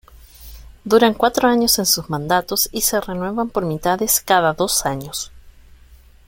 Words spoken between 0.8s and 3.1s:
Duran cuatro años en sus mandatos y se